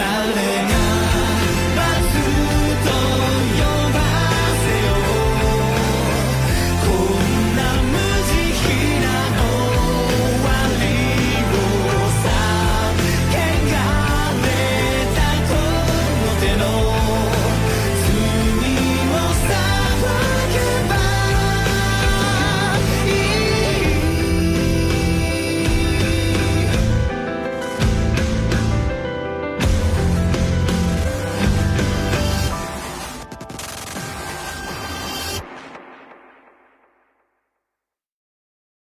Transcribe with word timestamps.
darling. 0.00 0.79